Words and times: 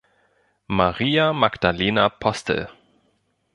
Maria 0.65 1.31
Magdalena 1.31 2.09
Postel. 2.09 2.67